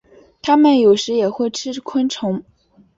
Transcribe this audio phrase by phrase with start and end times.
[0.41, 2.43] 它们有时也会吃昆虫。